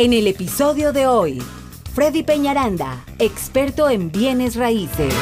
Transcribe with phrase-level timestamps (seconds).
[0.00, 1.42] En el episodio de hoy,
[1.92, 5.12] Freddy Peñaranda, experto en bienes raíces.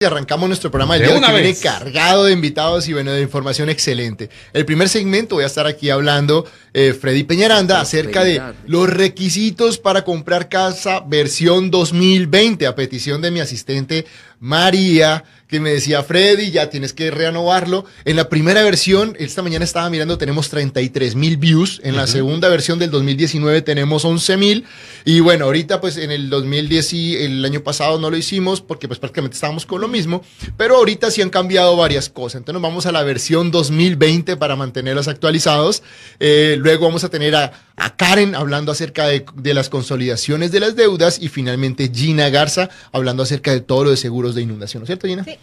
[0.00, 3.12] Y arrancamos nuestro programa del De día una que viene cargado de invitados y bueno,
[3.12, 4.30] de información excelente.
[4.54, 9.76] El primer segmento voy a estar aquí hablando, eh, Freddy Peñaranda, acerca de los requisitos
[9.76, 14.06] para comprar casa versión 2020, a petición de mi asistente
[14.40, 17.84] María, que me decía, Freddy, ya tienes que renovarlo.
[18.04, 21.80] En la primera versión, esta mañana estaba mirando, tenemos 33 mil views.
[21.82, 24.64] En la segunda versión del 2019 tenemos 11 mil.
[25.04, 28.86] Y bueno, ahorita pues en el 2010 y el año pasado no lo hicimos porque
[28.86, 30.22] pues prácticamente estábamos con lo mismo.
[30.56, 32.36] Pero ahorita sí han cambiado varias cosas.
[32.36, 35.82] Entonces nos vamos a la versión 2020 para mantenerlos actualizados.
[36.20, 40.60] Eh, luego vamos a tener a, a Karen hablando acerca de, de las consolidaciones de
[40.60, 44.80] las deudas y finalmente Gina Garza hablando acerca de todo lo de seguros de inundación.
[44.80, 45.24] ¿No es cierto, Gina?
[45.24, 45.36] Sí.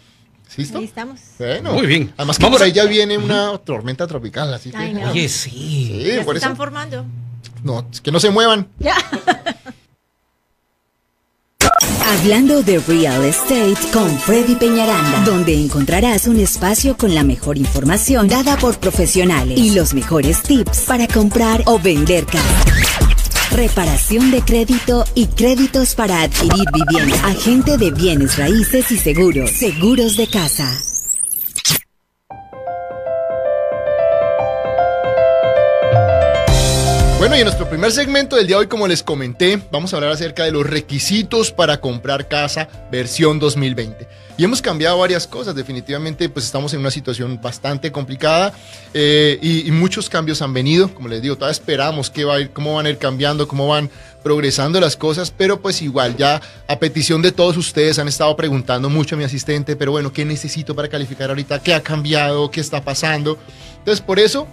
[0.56, 0.78] ¿Listo?
[0.78, 1.20] Ahí estamos.
[1.38, 1.72] Bueno.
[1.74, 2.12] Muy bien.
[2.16, 4.76] Además que Vamos por ahí a- ya viene una tormenta tropical, así que...
[4.78, 5.10] Ay, no.
[5.10, 5.50] Oye, sí.
[5.50, 6.44] Sí, Ya se por eso.
[6.46, 7.04] están formando.
[7.62, 8.66] No, es que no se muevan.
[8.78, 8.96] Ya.
[12.06, 18.26] Hablando de real estate con Freddy Peñaranda, donde encontrarás un espacio con la mejor información
[18.28, 22.64] dada por profesionales y los mejores tips para comprar o vender casa.
[23.58, 27.16] Reparación de crédito y créditos para adquirir vivienda.
[27.26, 29.50] Agente de bienes raíces y seguros.
[29.50, 30.80] Seguros de casa.
[37.18, 39.96] Bueno, y en nuestro primer segmento del día de hoy, como les comenté, vamos a
[39.96, 44.06] hablar acerca de los requisitos para comprar casa versión 2020.
[44.36, 48.52] Y hemos cambiado varias cosas, definitivamente pues estamos en una situación bastante complicada
[48.94, 52.50] eh, y, muchos cambios han venido, como les digo, todavía esperamos qué va a ir,
[52.50, 53.90] cómo van a ir cambiando, cómo van
[54.22, 58.88] progresando las cosas, pero pues igual ya a petición de todos ustedes han estado preguntando
[58.88, 61.60] mucho a mi asistente, pero bueno, ¿qué necesito para calificar ahorita?
[61.64, 62.48] ¿Qué ha cambiado?
[62.52, 63.38] ¿Qué está pasando?
[63.78, 64.46] Entonces por eso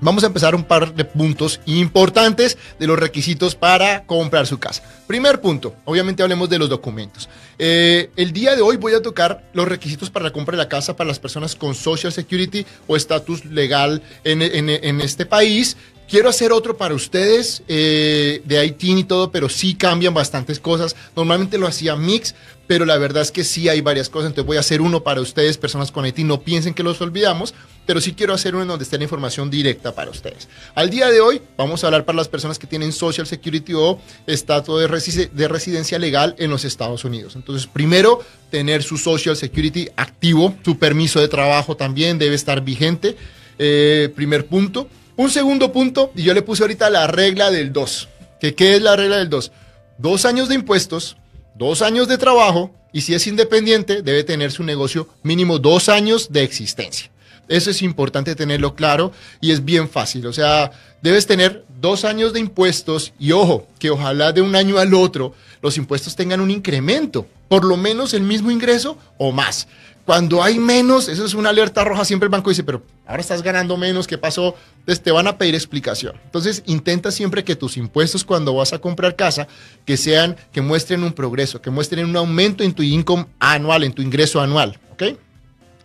[0.00, 4.82] Vamos a empezar un par de puntos importantes de los requisitos para comprar su casa.
[5.06, 7.28] Primer punto, obviamente hablemos de los documentos.
[7.58, 10.68] Eh, el día de hoy voy a tocar los requisitos para la compra de la
[10.68, 15.76] casa para las personas con Social Security o estatus legal en, en- en este país.
[16.08, 20.94] Quiero hacer otro para ustedes eh, de Haití y todo, pero sí cambian bastantes cosas.
[21.16, 22.36] Normalmente lo hacía mix,
[22.68, 24.28] pero la verdad es que sí hay varias cosas.
[24.28, 26.22] Entonces voy a hacer uno para ustedes, personas con Haití.
[26.22, 27.54] No piensen que los olvidamos,
[27.86, 30.48] pero sí quiero hacer uno en donde esté la información directa para ustedes.
[30.76, 34.00] Al día de hoy vamos a hablar para las personas que tienen Social Security o
[34.28, 37.34] estatus de, resi- de residencia legal en los Estados Unidos.
[37.34, 43.16] Entonces, primero, tener su Social Security activo, su permiso de trabajo también debe estar vigente.
[43.58, 44.88] Eh, primer punto.
[45.16, 48.08] Un segundo punto, y yo le puse ahorita la regla del 2.
[48.38, 49.50] ¿Que ¿Qué es la regla del 2?
[49.96, 51.16] Dos años de impuestos,
[51.54, 56.32] dos años de trabajo, y si es independiente, debe tener su negocio mínimo dos años
[56.32, 57.10] de existencia.
[57.48, 60.26] Eso es importante tenerlo claro y es bien fácil.
[60.26, 64.78] O sea, debes tener dos años de impuestos y ojo, que ojalá de un año
[64.78, 69.68] al otro los impuestos tengan un incremento, por lo menos el mismo ingreso o más.
[70.06, 73.42] Cuando hay menos, eso es una alerta roja, siempre el banco dice, pero ahora estás
[73.42, 74.54] ganando menos, ¿qué pasó?
[74.78, 76.14] Entonces te van a pedir explicación.
[76.24, 79.48] Entonces intenta siempre que tus impuestos cuando vas a comprar casa,
[79.84, 83.92] que sean, que muestren un progreso, que muestren un aumento en tu income anual, en
[83.92, 85.18] tu ingreso anual, ¿ok?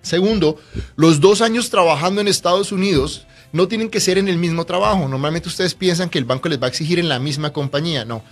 [0.04, 0.60] Segundo,
[0.96, 5.08] los dos años trabajando en Estados Unidos no tienen que ser en el mismo trabajo.
[5.08, 8.06] Normalmente ustedes piensan que el banco les va a exigir en la misma compañía.
[8.06, 8.24] No,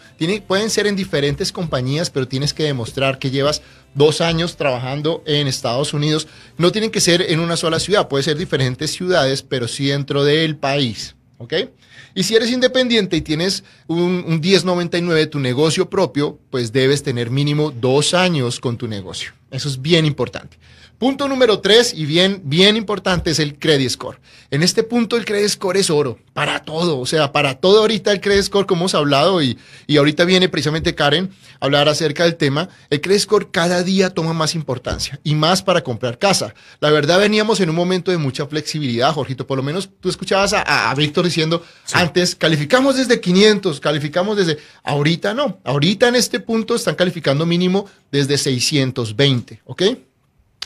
[0.47, 3.61] pueden ser en diferentes compañías, pero tienes que demostrar que llevas
[3.95, 6.27] dos años trabajando en Estados Unidos.
[6.57, 10.23] No tienen que ser en una sola ciudad, puede ser diferentes ciudades, pero sí dentro
[10.23, 11.15] del país.
[11.37, 11.53] ¿Ok?
[12.15, 17.29] Y si eres independiente y tienes un, un 1099, tu negocio propio, pues debes tener
[17.29, 19.31] mínimo dos años con tu negocio.
[19.51, 20.57] Eso es bien importante.
[20.97, 24.19] Punto número tres, y bien, bien importante, es el credit score.
[24.51, 28.11] En este punto el credit score es oro, para todo, o sea, para todo ahorita
[28.11, 31.29] el credit score, como hemos hablado, y, y ahorita viene precisamente Karen
[31.61, 35.61] a hablar acerca del tema, el credit score cada día toma más importancia, y más
[35.63, 36.53] para comprar casa.
[36.81, 40.51] La verdad veníamos en un momento de mucha flexibilidad, Jorgito, por lo menos tú escuchabas
[40.51, 46.38] a, a- Víctor diciendo, antes calificamos desde 500, calificamos desde, ahorita no, ahorita en este
[46.43, 49.83] punto están calificando mínimo desde 620, ¿ok?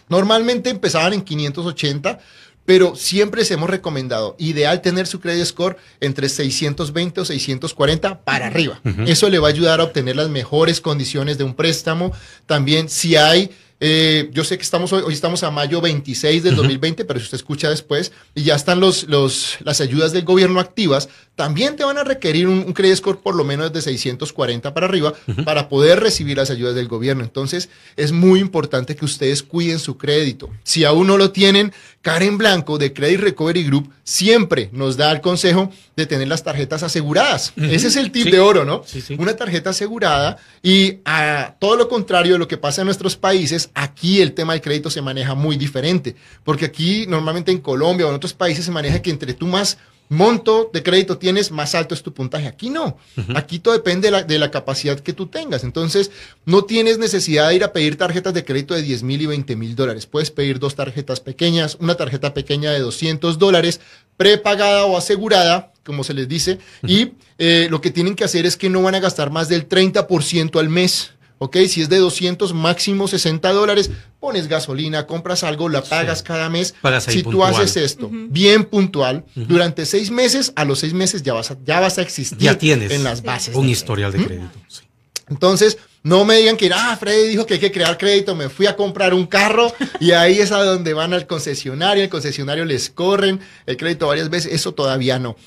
[0.09, 2.19] Normalmente empezaban en 580,
[2.65, 8.47] pero siempre les hemos recomendado, ideal tener su credit score entre 620 o 640 para
[8.47, 8.79] arriba.
[9.05, 12.13] Eso le va a ayudar a obtener las mejores condiciones de un préstamo.
[12.45, 13.51] También si hay
[13.85, 17.25] Eh, yo sé que estamos hoy, hoy estamos a mayo 26 del 2020, pero si
[17.25, 21.83] usted escucha después y ya están los, los, las ayudas del gobierno activas, también te
[21.83, 25.13] van a requerir un, un credit score por lo menos de 640 para arriba
[25.43, 27.25] para poder recibir las ayudas del gobierno.
[27.25, 30.49] Entonces, es muy importante que ustedes cuiden su crédito.
[30.63, 35.21] Si aún no lo tienen, Karen Blanco de Credit Recovery Group siempre nos da el
[35.21, 37.53] consejo de tener las tarjetas aseguradas.
[37.55, 38.83] Ese es el tip de oro, ¿no?
[39.17, 43.69] Una tarjeta asegurada y a todo lo contrario de lo que pasa en nuestros países,
[43.73, 48.09] aquí el tema del crédito se maneja muy diferente, porque aquí normalmente en Colombia o
[48.09, 49.77] en otros países se maneja que entre tú más
[50.09, 52.47] monto de crédito tienes, más alto es tu puntaje.
[52.47, 52.97] Aquí no.
[53.35, 55.63] Aquí todo depende de la, capacidad que tú tengas.
[55.63, 56.11] Entonces,
[56.45, 59.55] no tienes necesidad de ir a pedir tarjetas de crédito de 10 mil y 20
[59.55, 60.05] mil dólares.
[60.05, 63.81] Puedes pedir dos tarjetas pequeñas, una tarjeta pequeña de 200 dólares,
[64.17, 66.59] prepagada o asegurada, como se les dice.
[66.85, 69.67] Y eh, lo que tienen que hacer es que no van a gastar más del
[69.67, 71.11] 30% al mes.
[71.43, 71.57] ¿Ok?
[71.67, 76.73] Si es de 200, máximo 60 dólares, pones gasolina, compras algo, la pagas cada mes.
[77.07, 81.51] si tú haces esto bien puntual, durante seis meses, a los seis meses ya vas
[81.51, 83.55] a, ya vas a existir ya tienes en las bases.
[83.55, 84.59] Un historial de crédito.
[85.29, 88.65] Entonces, no me digan que, ah, Freddy dijo que hay que crear crédito, me fui
[88.67, 92.89] a comprar un carro y ahí es a donde van al concesionario, el concesionario les
[92.89, 95.37] corren el crédito varias veces, eso todavía no.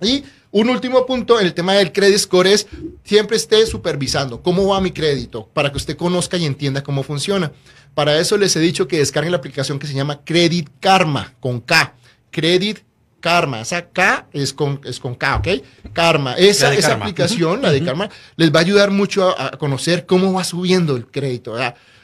[0.00, 2.66] Y un último punto en el tema del credit score es
[3.04, 7.52] siempre esté supervisando cómo va mi crédito para que usted conozca y entienda cómo funciona.
[7.94, 11.60] Para eso les he dicho que descarguen la aplicación que se llama Credit Karma con
[11.60, 11.94] K.
[12.30, 12.80] Credit
[13.24, 13.62] Karma.
[13.62, 15.48] Esa K es con, es con K, ¿ok?
[15.94, 16.34] Karma.
[16.34, 20.44] Esa, esa aplicación, la de Karma, les va a ayudar mucho a, conocer cómo va
[20.44, 21.56] subiendo el crédito.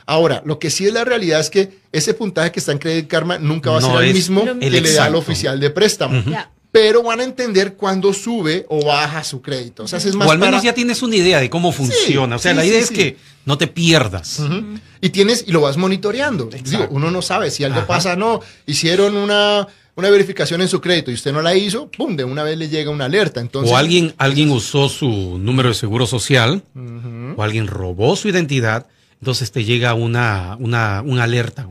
[0.07, 3.07] Ahora, lo que sí es la realidad es que ese puntaje que está en Credit
[3.07, 6.25] Karma nunca va a ser el mismo que le da al oficial de préstamo.
[6.73, 9.83] Pero van a entender cuándo sube o baja su crédito.
[9.83, 12.37] O, sea, es más o al menos ya tienes una idea de cómo funciona.
[12.37, 14.41] o sea, la idea es que no te pierdas.
[15.03, 16.49] Y tienes, y lo vas monitoreando.
[16.65, 18.41] Digo, uno no sabe si algo pasa, no.
[18.65, 22.17] Hicieron una una verificación en su crédito y usted no la hizo, ¡pum!
[22.17, 23.41] De una vez le llega una alerta.
[23.41, 26.63] Entonces, o alguien, alguien usó su número de seguro social,
[27.37, 28.87] o alguien robó su identidad,
[29.21, 31.69] entonces te llega una, una, una alerta,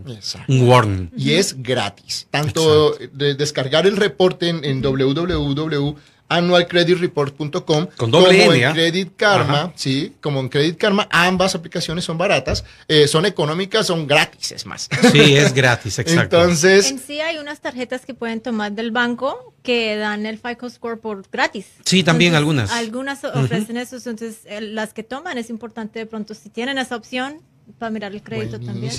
[0.48, 1.10] un warning.
[1.18, 2.28] Y es gratis.
[2.30, 5.96] Tanto de descargar el reporte en, en www
[6.30, 12.18] annualcreditreport.com con doble como en Credit Karma, sí, como en Credit Karma, ambas aplicaciones son
[12.18, 14.88] baratas, eh, son económicas, son gratis, es más.
[15.12, 16.38] Sí, es gratis, exacto.
[16.38, 20.70] Entonces, en sí hay unas tarjetas que pueden tomar del banco que dan el FICO
[20.70, 21.66] score por gratis.
[21.84, 22.72] Sí, también algunas.
[22.72, 26.96] Algunas ofrecen eso, entonces eh, las que toman es importante de pronto si tienen esa
[26.96, 27.42] opción
[27.78, 28.92] para mirar el crédito también.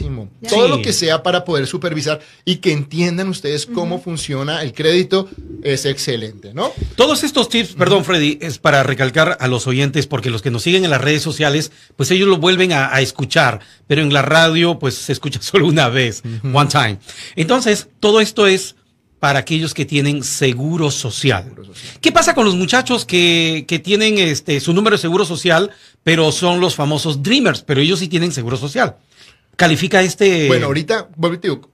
[0.48, 5.28] Todo lo que sea para poder supervisar y que entiendan ustedes cómo funciona el crédito
[5.62, 6.72] es excelente, ¿no?
[6.96, 10.62] Todos estos tips, perdón Freddy, es para recalcar a los oyentes porque los que nos
[10.62, 14.78] siguen en las redes sociales, pues ellos lo vuelven a, escuchar, pero en la radio
[14.78, 16.22] pues se escucha solo una vez,
[16.52, 16.98] one time.
[17.36, 18.76] Entonces, todo esto es
[19.20, 21.52] para aquellos que tienen seguro social.
[22.00, 25.70] ¿Qué pasa con los muchachos que, que, tienen este, su número de seguro social,
[26.02, 28.96] pero son los famosos Dreamers, pero ellos sí tienen seguro social?
[29.56, 30.48] Califica este...
[30.48, 31.10] Bueno, ahorita,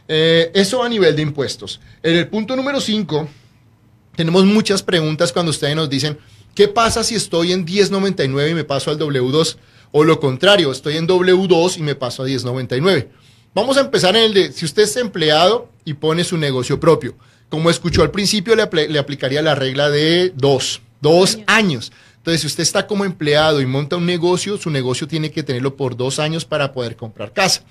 [0.08, 1.80] Eh, eso a nivel de impuestos.
[2.02, 3.28] En el punto número 5,
[4.16, 6.18] tenemos muchas preguntas cuando ustedes nos dicen,
[6.56, 9.58] ¿Qué pasa si estoy en 1099 y me paso al W2?
[9.92, 13.10] O lo contrario, estoy en W2 y me paso a 1099.
[13.54, 17.16] Vamos a empezar en el de, si usted es empleado y pone su negocio propio.
[17.50, 21.92] Como escuchó al principio, le, aplicaría la regla de dos, dos años.
[22.18, 25.76] Entonces, si usted está como empleado y monta un negocio, su negocio tiene que tenerlo
[25.76, 27.64] por dos años para poder comprar casa.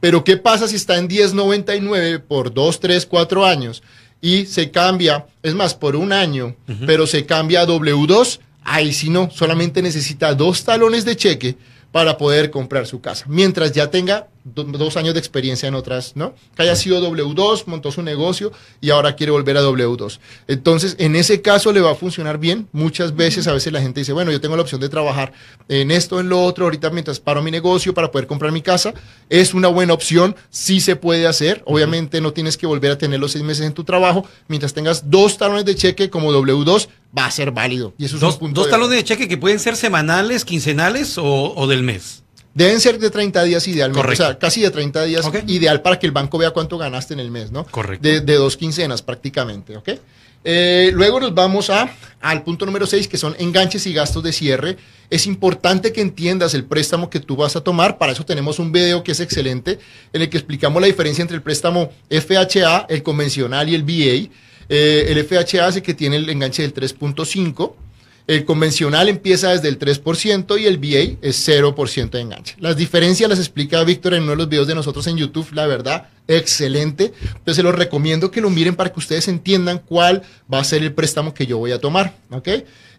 [0.00, 3.82] Pero, ¿qué pasa si está en 1099 por dos, tres, cuatro años?
[4.22, 9.10] Y se cambia, es más, por un año, pero se cambia a W2, ahí si
[9.10, 11.56] no, solamente necesita dos talones de cheque
[11.90, 16.34] para poder comprar su casa, mientras ya tenga dos años de experiencia en otras, ¿no?
[16.56, 20.18] Que haya sido W2, montó su negocio y ahora quiere volver a W2.
[20.48, 22.68] Entonces, en ese caso le va a funcionar bien.
[22.72, 25.32] Muchas veces, a veces la gente dice, bueno, yo tengo la opción de trabajar
[25.68, 28.94] en esto, en lo otro, ahorita mientras paro mi negocio para poder comprar mi casa.
[29.28, 31.62] Es una buena opción, sí se puede hacer.
[31.66, 34.26] Obviamente no tienes que volver a tener los seis meses en tu trabajo.
[34.48, 37.94] Mientras tengas dos talones de cheque como W2, va a ser válido.
[37.98, 41.16] Y eso es dos, un punto dos talones de cheque que pueden ser semanales, quincenales
[41.18, 42.22] o, del mes.
[42.54, 44.12] Deben ser de 30 días idealmente.
[44.12, 47.20] O sea, casi de 30 días ideal para que el banco vea cuánto ganaste en
[47.20, 47.64] el mes, ¿no?
[47.64, 48.06] Correcto.
[48.06, 49.90] De, dos quincenas prácticamente, ¿ok?
[50.44, 51.88] Eh, luego nos vamos a,
[52.20, 54.76] al punto número 6, que son enganches y gastos de cierre.
[55.08, 57.96] Es importante que entiendas el préstamo que tú vas a tomar.
[57.96, 59.78] Para eso tenemos un video que es excelente,
[60.12, 64.30] en el que explicamos la diferencia entre el préstamo FHA, el convencional y el VA.
[64.68, 67.74] Eh, el FHA hace que tiene el enganche del 3.5.
[68.26, 72.54] El convencional empieza desde el 3% y el VA es 0% de enganche.
[72.58, 75.66] Las diferencias las explica Víctor en uno de los videos de nosotros en YouTube, la
[75.66, 77.12] verdad, excelente.
[77.20, 80.82] Entonces se los recomiendo que lo miren para que ustedes entiendan cuál va a ser
[80.82, 82.14] el préstamo que yo voy a tomar.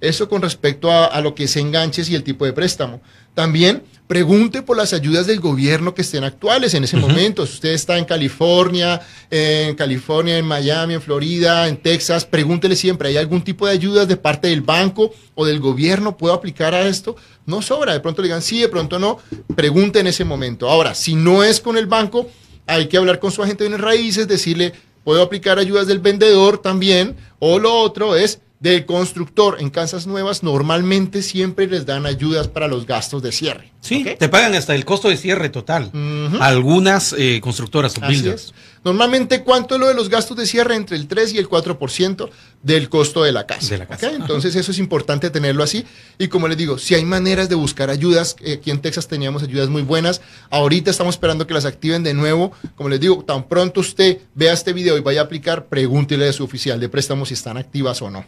[0.02, 3.02] Eso con respecto a, lo que es enganches y el tipo de préstamo.
[3.34, 3.84] También
[4.14, 7.48] pregunte por las ayudas del gobierno que estén actuales en ese momento.
[7.48, 9.02] Si usted está en California,
[9.32, 14.08] en California, en Miami, en Florida, en Texas, pregúntele siempre, ¿hay algún tipo de ayudas
[14.08, 16.16] de parte del banco o del gobierno?
[16.16, 17.16] ¿Puedo aplicar a esto?
[17.48, 19.18] No sobra, de pronto le digan sí, de pronto no.
[19.56, 20.70] Pregunte en ese momento.
[20.70, 22.28] Ahora, si no es con el banco,
[22.68, 26.60] hay que hablar con su agente de bienes raíces, decirle, puedo aplicar ayudas del vendedor
[26.60, 32.48] también, o lo otro es del constructor en casas nuevas normalmente siempre les dan ayudas
[32.48, 33.73] para los gastos de cierre.
[33.84, 35.92] Sí, te pagan hasta el costo de cierre total.
[36.40, 38.54] Algunas eh, constructoras o builders.
[38.82, 40.76] Normalmente, ¿cuánto es lo de los gastos de cierre?
[40.76, 42.30] Entre el 3 y el 4%
[42.62, 43.76] del costo de la casa.
[44.14, 45.84] Entonces, eso es importante tenerlo así.
[46.18, 49.44] Y como les digo, si hay maneras de buscar ayudas, eh, aquí en Texas teníamos
[49.44, 50.22] ayudas muy buenas.
[50.50, 52.54] Ahorita estamos esperando que las activen de nuevo.
[52.76, 56.34] Como les digo, tan pronto usted vea este video y vaya a aplicar, pregúntele a
[56.34, 58.26] su oficial de préstamo si están activas o no.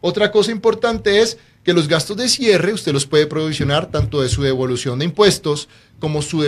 [0.00, 1.38] Otra cosa importante es
[1.68, 5.68] que los gastos de cierre usted los puede provisionar tanto de su devolución de impuestos
[5.98, 6.42] como su,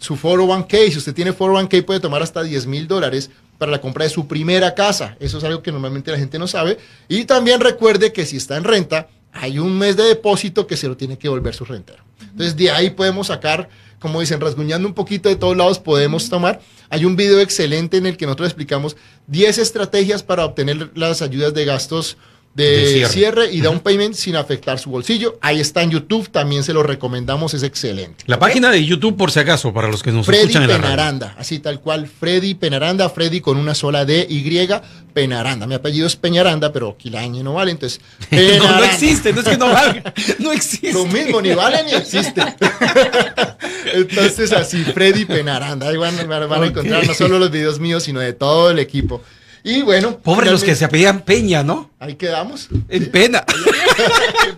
[0.00, 0.90] su 401k.
[0.90, 4.26] Si usted tiene 401k puede tomar hasta 10 mil dólares para la compra de su
[4.26, 5.16] primera casa.
[5.20, 6.78] Eso es algo que normalmente la gente no sabe.
[7.08, 10.88] Y también recuerde que si está en renta, hay un mes de depósito que se
[10.88, 12.02] lo tiene que devolver su rentero.
[12.20, 13.68] Entonces de ahí podemos sacar,
[14.00, 16.60] como dicen, rasguñando un poquito de todos lados podemos tomar.
[16.90, 18.96] Hay un video excelente en el que nosotros explicamos
[19.28, 22.16] 10 estrategias para obtener las ayudas de gastos
[22.56, 23.52] de, cierre.
[23.52, 25.38] y da un payment sin afectar su bolsillo.
[25.42, 28.24] Ahí está en YouTube, también se lo recomendamos, es excelente.
[28.26, 31.34] La página de YouTube, por si acaso, para los que nos Freddy escuchan en Penaranda,
[31.38, 34.42] así tal cual, Freddy Penaranda, Freddy con una sola D, Y,
[35.12, 35.66] Penaranda.
[35.66, 38.00] Mi apellido es Peñaranda, pero Quilaña no vale, entonces.
[38.30, 40.92] no, existe, no es que no valga, no existe.
[40.92, 42.42] Lo mismo, ni vale ni existe.
[43.94, 45.88] entonces, así, Freddy Penaranda.
[45.88, 49.22] Ahí van, a encontrar no solo los videos míos, sino de todo el equipo.
[49.66, 50.18] Y bueno.
[50.18, 51.90] Pobres los que se apellían Peña, ¿no?
[51.98, 52.68] Ahí quedamos.
[52.88, 53.44] En pena.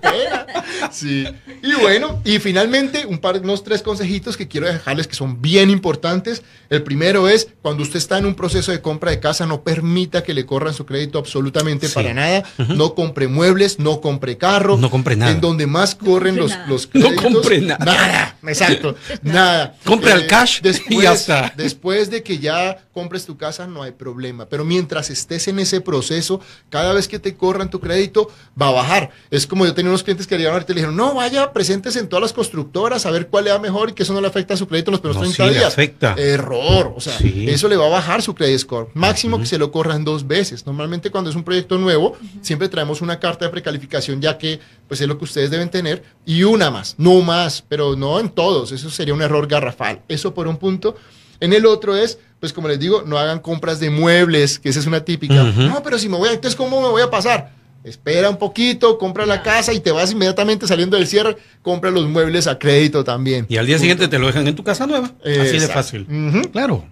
[0.00, 0.46] Pena.
[0.92, 1.26] Sí.
[1.62, 5.70] Y bueno, y finalmente, un par, unos tres consejitos que quiero dejarles que son bien
[5.70, 6.42] importantes.
[6.70, 10.22] El primero es, cuando usted está en un proceso de compra de casa, no permita
[10.22, 12.44] que le corran su crédito absolutamente para nada.
[12.68, 14.76] No compre muebles, no compre carro.
[14.76, 15.32] No compre nada.
[15.32, 17.16] En donde más corren los, los créditos.
[17.16, 17.84] No compre nada.
[17.84, 18.96] Nada, exacto.
[19.22, 19.76] nada.
[19.84, 21.52] Compre al eh, cash después, y ya está.
[21.56, 24.46] Después de que ya compres tu casa, no hay problema.
[24.46, 26.40] Pero mientras estés en ese proceso,
[26.70, 28.30] cada vez que te corran tu crédito,
[28.60, 29.10] va a bajar.
[29.30, 31.96] Es como yo tenía unos clientes que llegaron ahorita y le dijeron, no, vaya, presentes
[31.96, 34.26] en todas las constructoras a ver cuál le da mejor y que eso no le
[34.26, 35.72] afecta a su crédito en los primeros No, 30 sí le días.
[35.72, 36.14] afecta.
[36.16, 36.92] Error.
[36.96, 37.46] O sea, Sí.
[37.48, 38.88] eso le va a bajar su credit score.
[38.94, 40.64] Máximo que se lo corran dos veces.
[40.66, 45.00] Normalmente cuando es un proyecto nuevo, siempre traemos una carta de precalificación ya que pues
[45.00, 48.72] es lo que ustedes deben tener y una más, no más, pero no en todos.
[48.72, 50.00] Eso sería un error garrafal.
[50.08, 50.96] Eso por un punto.
[51.40, 54.80] En el otro es, pues como les digo, no hagan compras de muebles, que esa
[54.80, 55.34] es una típica.
[55.44, 57.52] No, pero si me voy, entonces ¿cómo me voy a pasar?
[57.84, 62.06] Espera un poquito, compra la casa y te vas inmediatamente saliendo del cierre, compra los
[62.06, 63.46] muebles a crédito también.
[63.48, 65.12] Y al día siguiente te lo dejan en tu casa nueva.
[65.22, 66.06] Así de fácil.
[66.52, 66.84] Claro.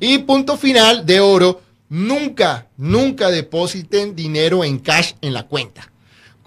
[0.00, 5.90] Y punto final de oro, nunca, nunca depositen dinero en cash en la cuenta.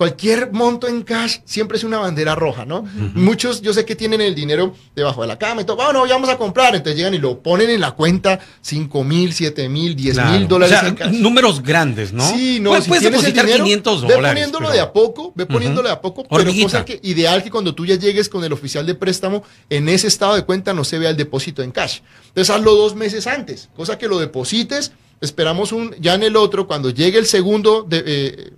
[0.01, 2.83] Cualquier monto en cash siempre es una bandera roja, ¿no?
[3.13, 6.15] Muchos, yo sé que tienen el dinero debajo de la cama y todo, bueno, ya
[6.15, 9.95] vamos a comprar, entonces llegan y lo ponen en la cuenta 5 mil, 7 mil,
[9.95, 10.31] 10 claro.
[10.31, 11.11] mil dólares O sea, en cash.
[11.13, 12.27] números grandes, ¿no?
[12.27, 14.31] Sí, no, Puedes, si puedes tienes el depositar dinero, 500 Ve dólares.
[14.31, 16.63] poniéndolo pero- de a poco, ve poniéndolo de a poco, pero Hormiguita.
[16.65, 20.07] cosa que ideal que cuando tú ya llegues con el oficial de préstamo, en ese
[20.07, 21.99] estado de cuenta no se vea el depósito en cash.
[22.29, 26.65] Entonces hazlo dos meses antes, cosa que lo deposites, esperamos un, ya en el otro,
[26.65, 28.51] cuando llegue el segundo de, eh,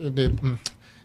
[0.00, 0.58] de, mm,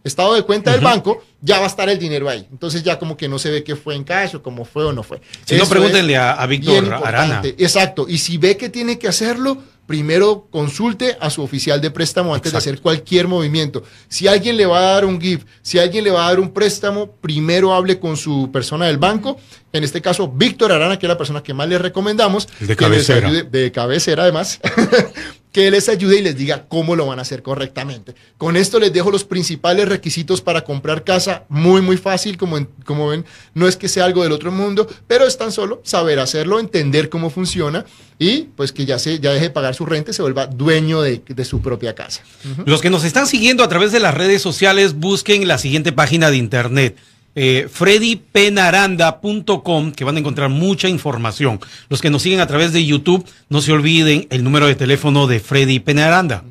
[0.03, 2.47] estado de cuenta del banco, ya va a estar el dinero ahí.
[2.51, 4.93] Entonces ya como que no se ve que fue en cash o cómo fue o
[4.93, 5.21] no fue.
[5.45, 7.41] Si no, Eso pregúntenle a, a Víctor Arana.
[7.57, 8.05] Exacto.
[8.07, 12.51] Y si ve que tiene que hacerlo, primero consulte a su oficial de préstamo antes
[12.51, 12.65] Exacto.
[12.65, 13.83] de hacer cualquier movimiento.
[14.07, 16.51] Si alguien le va a dar un gift, si alguien le va a dar un
[16.51, 19.37] préstamo, primero hable con su persona del banco.
[19.73, 22.47] En este caso, Víctor Arana, que es la persona que más le recomendamos.
[22.59, 23.27] De que les cabecera.
[23.29, 24.59] ayude- de cabecera, además.
[25.51, 28.15] que les ayude y les diga cómo lo van a hacer correctamente.
[28.37, 32.67] Con esto les dejo los principales requisitos para comprar casa, muy muy fácil, como, en-
[32.85, 36.19] como ven, no es que sea algo del otro mundo, pero es tan solo saber
[36.19, 37.85] hacerlo, entender cómo funciona
[38.17, 41.01] y pues que ya, se, ya deje de pagar su renta y se vuelva dueño
[41.03, 42.21] de, de su propia casa.
[42.65, 46.31] Los que nos están siguiendo a través de las redes sociales, busquen la siguiente página
[46.31, 46.95] de internet.
[47.35, 51.59] Eh, freddypenaranda.com que van a encontrar mucha información.
[51.89, 55.25] Los que nos siguen a través de YouTube, no se olviden el número de teléfono
[55.25, 56.43] de Freddy Penaranda.